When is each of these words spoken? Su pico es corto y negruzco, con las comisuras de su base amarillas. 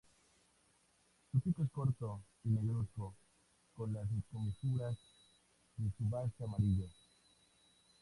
Su 1.31 1.39
pico 1.41 1.63
es 1.63 1.69
corto 1.69 2.23
y 2.43 2.49
negruzco, 2.49 3.13
con 3.75 3.93
las 3.93 4.07
comisuras 4.31 4.97
de 5.77 5.91
su 5.95 6.05
base 6.09 6.43
amarillas. 6.43 6.89